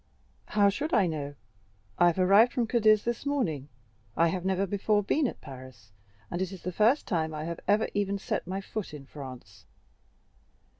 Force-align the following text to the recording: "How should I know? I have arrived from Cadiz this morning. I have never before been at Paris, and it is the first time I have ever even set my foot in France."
"How 0.47 0.69
should 0.69 0.95
I 0.95 1.05
know? 1.05 1.35
I 1.99 2.07
have 2.07 2.17
arrived 2.17 2.53
from 2.53 2.65
Cadiz 2.65 3.03
this 3.03 3.23
morning. 3.23 3.69
I 4.17 4.29
have 4.29 4.43
never 4.43 4.65
before 4.65 5.03
been 5.03 5.27
at 5.27 5.41
Paris, 5.41 5.91
and 6.31 6.41
it 6.41 6.51
is 6.51 6.63
the 6.63 6.71
first 6.71 7.05
time 7.07 7.35
I 7.35 7.43
have 7.43 7.59
ever 7.67 7.87
even 7.93 8.17
set 8.17 8.47
my 8.47 8.61
foot 8.61 8.95
in 8.95 9.05
France." 9.05 9.67